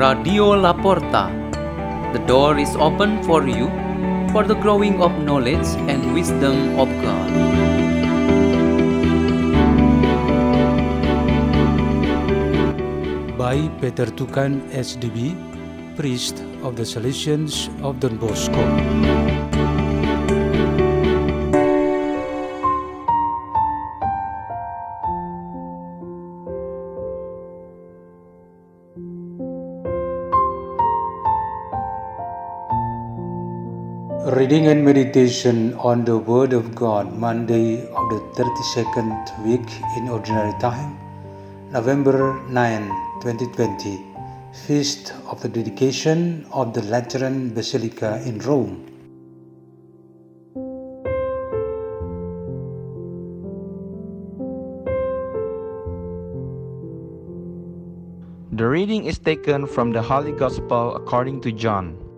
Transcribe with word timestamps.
Radio 0.00 0.56
Laporta. 0.56 1.28
The 2.14 2.20
door 2.26 2.56
is 2.58 2.74
open 2.76 3.22
for 3.22 3.46
you 3.46 3.68
for 4.32 4.44
the 4.48 4.54
growing 4.54 5.02
of 5.02 5.12
knowledge 5.20 5.68
and 5.92 6.14
wisdom 6.14 6.80
of 6.80 6.88
God. 7.04 7.28
by 13.36 13.68
Peter 13.80 14.06
Tukan 14.06 14.64
SDB, 14.72 15.36
priest 15.96 16.40
of 16.62 16.76
the 16.76 16.84
Salesians 16.84 17.68
of 17.84 18.00
Don 18.00 18.16
Bosco. 18.16 19.39
Reading 34.26 34.66
and 34.66 34.84
meditation 34.84 35.72
on 35.80 36.04
the 36.04 36.18
Word 36.18 36.52
of 36.52 36.74
God, 36.74 37.16
Monday 37.16 37.88
of 37.88 38.10
the 38.10 38.20
32nd 38.36 39.46
week 39.46 39.66
in 39.96 40.10
Ordinary 40.10 40.52
Time, 40.60 40.98
November 41.72 42.38
9, 42.50 42.88
2020, 43.22 44.04
Feast 44.52 45.14
of 45.24 45.40
the 45.40 45.48
Dedication 45.48 46.44
of 46.52 46.74
the 46.74 46.82
Lateran 46.82 47.54
Basilica 47.54 48.20
in 48.26 48.38
Rome. 48.40 48.84
The 58.52 58.68
reading 58.68 59.06
is 59.06 59.18
taken 59.18 59.66
from 59.66 59.92
the 59.92 60.02
Holy 60.02 60.32
Gospel 60.32 60.94
according 60.94 61.40
to 61.40 61.52
John. 61.52 62.09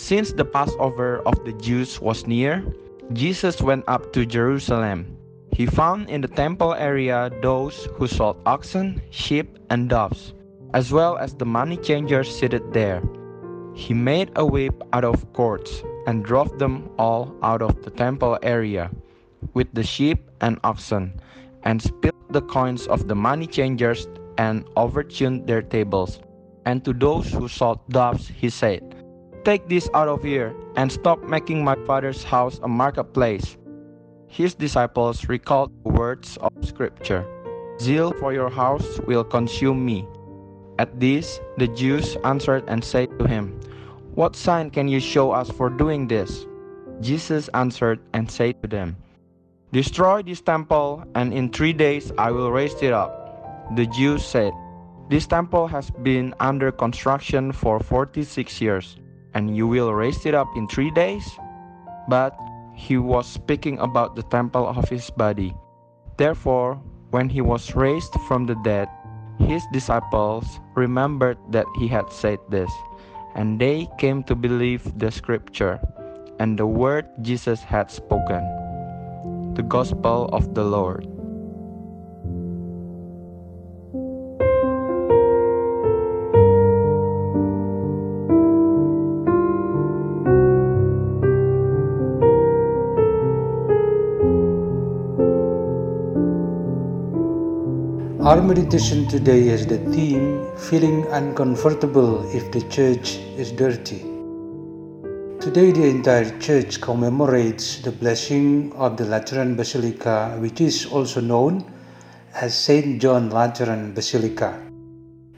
Since 0.00 0.32
the 0.32 0.46
Passover 0.46 1.20
of 1.28 1.44
the 1.44 1.52
Jews 1.52 2.00
was 2.00 2.26
near, 2.26 2.64
Jesus 3.12 3.60
went 3.60 3.84
up 3.86 4.14
to 4.14 4.24
Jerusalem. 4.24 5.04
He 5.52 5.66
found 5.66 6.08
in 6.08 6.22
the 6.22 6.32
temple 6.32 6.72
area 6.72 7.30
those 7.42 7.84
who 7.94 8.08
sold 8.08 8.40
oxen, 8.46 9.02
sheep, 9.10 9.58
and 9.68 9.90
doves, 9.90 10.32
as 10.72 10.90
well 10.90 11.18
as 11.18 11.34
the 11.34 11.44
money 11.44 11.76
changers 11.76 12.32
seated 12.32 12.72
there. 12.72 13.04
He 13.74 13.92
made 13.92 14.32
a 14.36 14.44
whip 14.44 14.72
out 14.94 15.04
of 15.04 15.20
cords 15.34 15.84
and 16.08 16.24
drove 16.24 16.58
them 16.58 16.88
all 16.98 17.36
out 17.42 17.60
of 17.60 17.84
the 17.84 17.92
temple 17.92 18.38
area 18.42 18.90
with 19.52 19.68
the 19.74 19.84
sheep 19.84 20.30
and 20.40 20.58
oxen, 20.64 21.12
and 21.62 21.80
spilled 21.80 22.32
the 22.32 22.42
coins 22.48 22.88
of 22.88 23.06
the 23.06 23.14
money 23.14 23.46
changers 23.46 24.08
and 24.38 24.64
overturned 24.76 25.46
their 25.46 25.62
tables. 25.62 26.20
And 26.64 26.82
to 26.86 26.94
those 26.94 27.30
who 27.30 27.48
sold 27.48 27.86
doves, 27.90 28.26
he 28.26 28.48
said, 28.48 28.89
Take 29.44 29.68
this 29.68 29.88
out 29.94 30.08
of 30.08 30.22
here, 30.22 30.54
and 30.76 30.92
stop 30.92 31.22
making 31.22 31.64
my 31.64 31.74
father's 31.86 32.22
house 32.22 32.60
a 32.62 32.68
marketplace. 32.68 33.56
His 34.28 34.54
disciples 34.54 35.28
recalled 35.28 35.72
the 35.82 35.92
words 35.92 36.36
of 36.38 36.52
Scripture 36.62 37.26
Zeal 37.80 38.12
for 38.20 38.34
your 38.34 38.50
house 38.50 39.00
will 39.06 39.24
consume 39.24 39.84
me. 39.84 40.06
At 40.78 41.00
this, 41.00 41.40
the 41.56 41.68
Jews 41.68 42.16
answered 42.24 42.64
and 42.68 42.84
said 42.84 43.08
to 43.18 43.26
him, 43.26 43.58
What 44.14 44.36
sign 44.36 44.70
can 44.70 44.88
you 44.88 45.00
show 45.00 45.32
us 45.32 45.50
for 45.50 45.70
doing 45.70 46.06
this? 46.06 46.44
Jesus 47.00 47.48
answered 47.54 48.00
and 48.12 48.30
said 48.30 48.60
to 48.62 48.68
them, 48.68 48.96
Destroy 49.72 50.20
this 50.22 50.42
temple, 50.42 51.04
and 51.14 51.32
in 51.32 51.48
three 51.48 51.72
days 51.72 52.12
I 52.18 52.30
will 52.30 52.52
raise 52.52 52.76
it 52.82 52.92
up. 52.92 53.16
The 53.76 53.86
Jews 53.86 54.24
said, 54.24 54.52
This 55.08 55.26
temple 55.26 55.66
has 55.68 55.90
been 56.02 56.34
under 56.40 56.70
construction 56.70 57.52
for 57.52 57.80
46 57.80 58.60
years, 58.60 58.96
and 59.34 59.56
you 59.56 59.66
will 59.66 59.92
raise 59.94 60.26
it 60.26 60.34
up 60.34 60.48
in 60.56 60.68
three 60.68 60.90
days? 60.90 61.24
But 62.08 62.36
he 62.74 62.98
was 62.98 63.26
speaking 63.26 63.78
about 63.78 64.16
the 64.16 64.24
temple 64.24 64.66
of 64.66 64.88
his 64.88 65.10
body. 65.10 65.54
Therefore, 66.16 66.80
when 67.10 67.28
he 67.28 67.40
was 67.40 67.74
raised 67.74 68.14
from 68.26 68.46
the 68.46 68.56
dead, 68.64 68.88
his 69.38 69.62
disciples 69.72 70.60
remembered 70.74 71.38
that 71.50 71.66
he 71.78 71.88
had 71.88 72.12
said 72.12 72.38
this, 72.48 72.70
and 73.34 73.60
they 73.60 73.88
came 73.98 74.22
to 74.24 74.34
believe 74.34 74.98
the 74.98 75.10
scripture 75.10 75.80
and 76.40 76.58
the 76.58 76.66
word 76.66 77.04
Jesus 77.20 77.60
had 77.60 77.90
spoken. 77.90 78.40
The 79.52 79.62
Gospel 79.62 80.30
of 80.32 80.54
the 80.54 80.64
Lord. 80.64 81.04
Our 98.30 98.40
meditation 98.40 99.08
today 99.08 99.48
has 99.48 99.66
the 99.66 99.78
theme 99.90 100.46
Feeling 100.56 101.04
Uncomfortable 101.10 102.22
if 102.30 102.52
the 102.52 102.62
Church 102.68 103.16
is 103.36 103.50
Dirty. 103.50 104.02
Today, 105.40 105.72
the 105.72 105.86
entire 105.86 106.38
church 106.38 106.80
commemorates 106.80 107.80
the 107.80 107.90
blessing 107.90 108.72
of 108.74 108.96
the 108.96 109.04
Lateran 109.04 109.56
Basilica, 109.56 110.36
which 110.38 110.60
is 110.60 110.86
also 110.86 111.20
known 111.20 111.64
as 112.32 112.54
St. 112.54 113.02
John 113.02 113.30
Lateran 113.30 113.94
Basilica. 113.94 114.62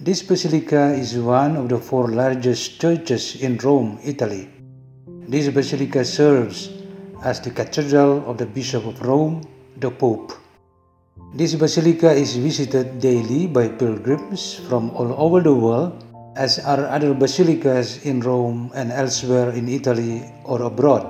This 0.00 0.24
basilica 0.24 0.92
is 0.92 1.16
one 1.16 1.54
of 1.54 1.68
the 1.68 1.78
four 1.78 2.08
largest 2.08 2.80
churches 2.80 3.40
in 3.40 3.56
Rome, 3.58 4.00
Italy. 4.02 4.50
This 5.28 5.48
basilica 5.48 6.04
serves 6.04 6.70
as 7.22 7.40
the 7.40 7.52
cathedral 7.52 8.28
of 8.28 8.38
the 8.38 8.46
Bishop 8.46 8.84
of 8.84 9.00
Rome, 9.00 9.46
the 9.76 9.92
Pope. 9.92 10.39
This 11.30 11.54
basilica 11.54 12.10
is 12.10 12.34
visited 12.34 12.98
daily 12.98 13.46
by 13.46 13.68
pilgrims 13.68 14.58
from 14.66 14.90
all 14.98 15.14
over 15.14 15.38
the 15.38 15.54
world, 15.54 15.94
as 16.34 16.58
are 16.58 16.90
other 16.90 17.14
basilicas 17.14 18.02
in 18.02 18.18
Rome 18.18 18.72
and 18.74 18.90
elsewhere 18.90 19.50
in 19.54 19.68
Italy 19.68 20.26
or 20.42 20.62
abroad. 20.62 21.06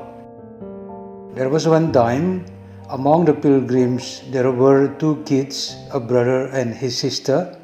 There 1.33 1.49
was 1.49 1.67
one 1.67 1.91
time, 1.91 2.45
among 2.91 3.25
the 3.25 3.33
pilgrims, 3.33 4.21
there 4.29 4.53
were 4.53 4.93
two 5.01 5.25
kids, 5.25 5.75
a 5.91 5.99
brother 5.99 6.53
and 6.53 6.75
his 6.75 6.99
sister, 6.99 7.57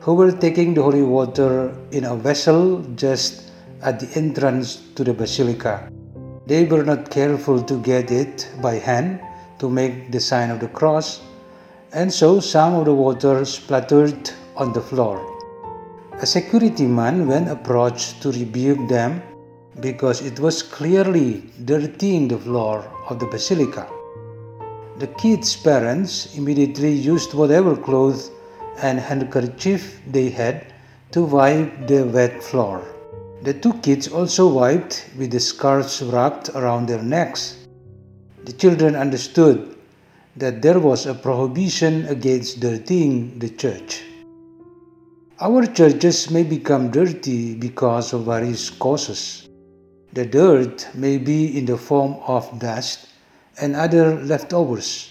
who 0.00 0.12
were 0.12 0.32
taking 0.32 0.74
the 0.74 0.82
holy 0.82 1.02
water 1.02 1.72
in 1.92 2.04
a 2.04 2.14
vessel 2.14 2.84
just 3.00 3.48
at 3.80 4.00
the 4.00 4.08
entrance 4.20 4.84
to 4.96 5.02
the 5.02 5.14
basilica. 5.14 5.88
They 6.44 6.66
were 6.66 6.84
not 6.84 7.08
careful 7.08 7.62
to 7.62 7.80
get 7.80 8.10
it 8.10 8.52
by 8.60 8.74
hand 8.74 9.18
to 9.60 9.70
make 9.70 10.12
the 10.12 10.20
sign 10.20 10.50
of 10.50 10.60
the 10.60 10.68
cross 10.68 11.24
and 12.00 12.12
so 12.12 12.40
some 12.40 12.74
of 12.74 12.84
the 12.84 12.92
water 12.92 13.42
splattered 13.46 14.30
on 14.54 14.70
the 14.74 14.80
floor. 14.80 15.16
A 16.20 16.26
security 16.26 16.86
man 16.86 17.26
then 17.26 17.48
approached 17.48 18.20
to 18.20 18.32
rebuke 18.32 18.86
them 18.86 19.22
because 19.80 20.20
it 20.20 20.38
was 20.38 20.62
clearly 20.62 21.42
dirtying 21.64 22.28
the 22.28 22.36
floor 22.36 22.84
of 23.08 23.18
the 23.18 23.26
basilica. 23.26 23.88
The 24.98 25.06
kids' 25.22 25.56
parents 25.56 26.36
immediately 26.36 26.92
used 26.92 27.32
whatever 27.32 27.74
clothes 27.74 28.30
and 28.82 29.00
handkerchief 29.00 29.98
they 30.06 30.28
had 30.28 30.74
to 31.12 31.22
wipe 31.22 31.86
the 31.86 32.04
wet 32.04 32.42
floor. 32.42 32.84
The 33.40 33.54
two 33.54 33.72
kids 33.80 34.06
also 34.08 34.48
wiped 34.48 35.08
with 35.16 35.30
the 35.30 35.40
scarves 35.40 36.02
wrapped 36.02 36.50
around 36.50 36.88
their 36.88 37.02
necks. 37.02 37.56
The 38.44 38.52
children 38.52 38.96
understood 38.96 39.75
that 40.36 40.60
there 40.60 40.78
was 40.78 41.06
a 41.06 41.14
prohibition 41.14 42.06
against 42.06 42.60
dirtying 42.60 43.38
the 43.38 43.48
church. 43.48 44.02
Our 45.40 45.66
churches 45.66 46.30
may 46.30 46.44
become 46.44 46.90
dirty 46.90 47.54
because 47.54 48.12
of 48.12 48.24
various 48.24 48.70
causes. 48.70 49.48
The 50.12 50.24
dirt 50.24 50.88
may 50.94 51.18
be 51.18 51.58
in 51.58 51.66
the 51.66 51.76
form 51.76 52.16
of 52.26 52.58
dust 52.58 53.08
and 53.60 53.76
other 53.76 54.16
leftovers, 54.24 55.10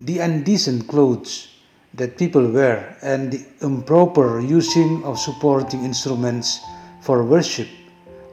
the 0.00 0.18
indecent 0.20 0.88
clothes 0.88 1.48
that 1.94 2.18
people 2.18 2.48
wear, 2.50 2.96
and 3.02 3.32
the 3.32 3.44
improper 3.60 4.40
using 4.40 5.04
of 5.04 5.18
supporting 5.18 5.84
instruments 5.84 6.60
for 7.00 7.24
worship 7.24 7.68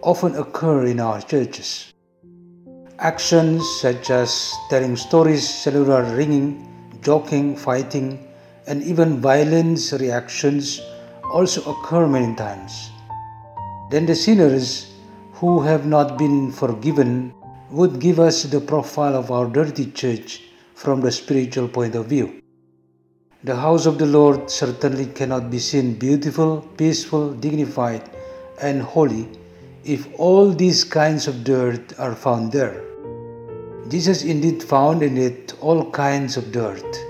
often 0.01 0.35
occur 0.35 0.85
in 0.85 0.99
our 0.99 1.21
churches. 1.21 1.93
Actions 3.01 3.63
such 3.79 4.09
as 4.09 4.53
telling 4.69 4.97
stories, 4.97 5.47
cellular 5.47 6.03
ringing, 6.17 6.67
joking, 7.01 7.55
fighting, 7.55 8.27
and 8.67 8.83
even 8.83 9.21
violence 9.21 9.93
reactions 9.93 10.81
also 11.31 11.63
occur 11.71 12.07
many 12.07 12.35
times. 12.35 12.91
Then 13.89 14.05
the 14.05 14.15
sinners 14.15 14.91
who 15.35 15.61
have 15.61 15.85
not 15.85 16.17
been 16.17 16.51
forgiven 16.51 17.33
would 17.71 18.01
give 18.01 18.19
us 18.19 18.43
the 18.43 18.59
profile 18.59 19.15
of 19.15 19.31
our 19.31 19.47
dirty 19.47 19.91
church 19.91 20.43
from 20.75 20.99
the 20.99 21.11
spiritual 21.13 21.69
point 21.69 21.95
of 21.95 22.07
view. 22.07 22.41
The 23.45 23.55
house 23.55 23.85
of 23.85 23.97
the 23.97 24.07
Lord 24.07 24.51
certainly 24.51 25.05
cannot 25.05 25.49
be 25.49 25.59
seen 25.59 25.93
beautiful, 25.93 26.67
peaceful, 26.75 27.31
dignified, 27.31 28.03
and 28.61 28.81
holy 28.81 29.29
if 29.85 30.05
all 30.19 30.51
these 30.51 30.83
kinds 30.83 31.27
of 31.27 31.45
dirt 31.45 31.97
are 31.97 32.13
found 32.13 32.51
there. 32.51 32.88
Jesus 33.89 34.23
indeed 34.23 34.61
found 34.61 35.01
in 35.01 35.17
it 35.17 35.55
all 35.61 35.89
kinds 35.89 36.37
of 36.37 36.51
dirt. 36.51 37.03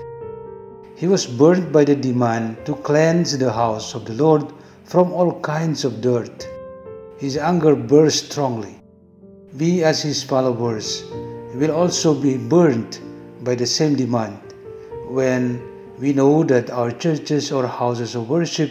He 0.96 1.06
was 1.06 1.26
burnt 1.26 1.72
by 1.72 1.84
the 1.84 1.94
demand 1.94 2.64
to 2.64 2.74
cleanse 2.74 3.36
the 3.36 3.52
house 3.52 3.94
of 3.94 4.06
the 4.06 4.14
Lord 4.14 4.50
from 4.84 5.12
all 5.12 5.38
kinds 5.40 5.84
of 5.84 6.00
dirt. 6.00 6.48
His 7.18 7.36
anger 7.36 7.76
burst 7.76 8.32
strongly. 8.32 8.80
We, 9.58 9.84
as 9.84 10.00
his 10.00 10.22
followers, 10.22 11.04
will 11.54 11.72
also 11.72 12.14
be 12.14 12.38
burnt 12.38 13.02
by 13.44 13.56
the 13.56 13.66
same 13.66 13.94
demand 13.94 14.40
when 15.06 15.60
we 15.98 16.14
know 16.14 16.44
that 16.44 16.70
our 16.70 16.92
churches 16.92 17.52
or 17.52 17.66
houses 17.66 18.14
of 18.14 18.30
worship 18.30 18.70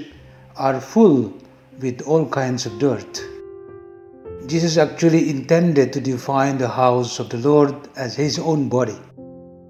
are 0.56 0.82
full 0.82 1.32
with 1.80 2.02
all 2.02 2.28
kinds 2.28 2.66
of 2.66 2.80
dirt. 2.80 3.29
Jesus 4.50 4.78
actually 4.78 5.30
intended 5.30 5.94
to 5.94 6.02
define 6.02 6.58
the 6.58 6.68
house 6.68 7.20
of 7.20 7.30
the 7.30 7.38
Lord 7.38 7.88
as 7.96 8.16
his 8.16 8.40
own 8.40 8.68
body. 8.68 8.98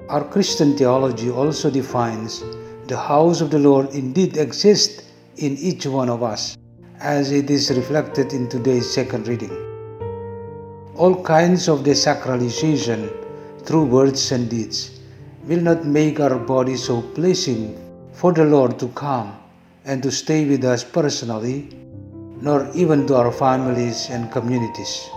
Our 0.08 0.24
Christian 0.24 0.78
theology 0.78 1.30
also 1.30 1.70
defines 1.70 2.42
the 2.88 2.96
house 2.96 3.42
of 3.42 3.52
the 3.52 3.60
Lord 3.60 3.90
indeed 3.90 4.38
exists 4.38 5.04
in 5.36 5.58
each 5.58 5.86
one 5.86 6.08
of 6.08 6.24
us, 6.24 6.58
as 7.02 7.34
it 7.34 7.50
is 7.50 7.70
reflected 7.72 8.32
in 8.32 8.48
today's 8.48 8.90
second 8.90 9.28
reading. 9.28 9.52
All 10.96 11.24
kinds 11.26 11.68
of 11.68 11.80
desacralization 11.80 13.12
through 13.66 13.84
words 13.84 14.32
and 14.32 14.50
deeds 14.50 15.02
will 15.44 15.60
not 15.60 15.84
make 15.84 16.22
our 16.22 16.40
body 16.40 16.78
so 16.78 17.02
pleasing 17.02 17.76
for 18.14 18.32
the 18.32 18.46
Lord 18.46 18.80
to 18.80 18.88
come 18.90 19.38
and 19.84 20.02
to 20.04 20.10
stay 20.10 20.48
with 20.48 20.64
us 20.64 20.86
personally 20.86 21.79
nor 22.42 22.70
even 22.74 23.06
to 23.08 23.16
our 23.16 23.32
families 23.32 24.10
and 24.10 24.32
communities. 24.32 25.10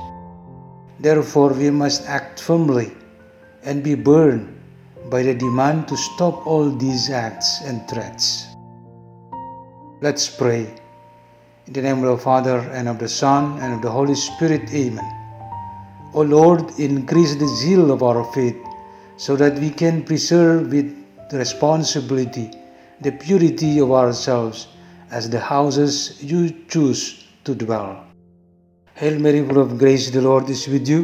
Therefore, 0.98 1.52
we 1.52 1.70
must 1.70 2.08
act 2.08 2.40
firmly 2.40 2.92
and 3.64 3.82
be 3.82 3.94
burned 3.94 4.48
by 5.10 5.22
the 5.22 5.34
demand 5.34 5.88
to 5.88 5.96
stop 5.96 6.46
all 6.46 6.70
these 6.70 7.10
acts 7.10 7.60
and 7.62 7.88
threats. 7.88 8.46
Let's 10.00 10.28
pray. 10.28 10.66
In 11.66 11.72
the 11.72 11.82
name 11.82 12.02
of 12.02 12.19
the 12.19 12.22
Father, 12.22 12.58
and 12.72 12.88
of 12.88 12.98
the 12.98 13.08
Son, 13.08 13.58
and 13.60 13.74
of 13.74 13.82
the 13.82 13.90
Holy 13.90 14.16
Spirit, 14.16 14.69
Amen. 14.74 15.10
O 16.14 16.22
Lord, 16.22 16.78
increase 16.78 17.36
the 17.36 17.46
zeal 17.46 17.92
of 17.92 18.02
our 18.02 18.24
faith 18.32 18.56
so 19.16 19.36
that 19.36 19.58
we 19.58 19.70
can 19.70 20.02
preserve 20.02 20.72
with 20.72 20.92
responsibility 21.32 22.50
the 23.00 23.12
purity 23.12 23.78
of 23.78 23.92
ourselves 23.92 24.69
as 25.12 25.29
the 25.29 25.38
houses 25.38 26.19
you 26.23 26.41
choose 26.69 27.25
to 27.44 27.55
dwell. 27.55 28.05
Hail 28.94 29.19
Mary, 29.19 29.47
full 29.47 29.61
of 29.61 29.79
grace, 29.79 30.11
the 30.11 30.23
Lord 30.23 30.49
is 30.49 30.67
with 30.67 30.88
you. 30.88 31.00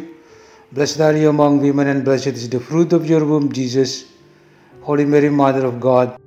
Blessed 0.72 1.00
are 1.00 1.16
you 1.16 1.28
among 1.28 1.60
women, 1.60 1.88
and 1.88 2.05
blessed 2.05 2.38
is 2.40 2.49
the 2.49 2.60
fruit 2.60 2.93
of 2.93 3.06
your 3.08 3.25
womb, 3.25 3.52
Jesus. 3.52 4.06
Holy 4.82 5.05
Mary, 5.05 5.28
Mother 5.28 5.66
of 5.66 5.78
God, 5.78 6.19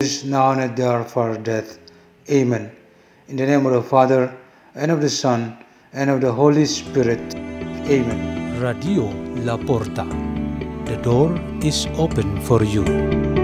is 0.00 0.24
now 0.24 0.52
and 0.52 0.60
at 0.60 0.76
the 0.76 0.88
hour 0.88 1.00
of 1.00 1.16
our 1.16 1.36
death. 1.36 1.78
Amen. 2.30 2.70
In 3.28 3.36
the 3.36 3.46
name 3.46 3.66
of 3.66 3.72
the 3.72 3.82
Father, 3.82 4.36
and 4.74 4.90
of 4.90 5.00
the 5.00 5.10
Son, 5.10 5.56
and 5.92 6.10
of 6.10 6.20
the 6.20 6.32
Holy 6.32 6.66
Spirit. 6.66 7.34
Amen. 7.34 8.60
Radio 8.60 9.10
La 9.48 9.56
Porta. 9.56 10.06
The 10.84 10.98
door 11.02 11.38
is 11.62 11.86
open 11.96 12.40
for 12.42 12.62
you. 12.62 13.39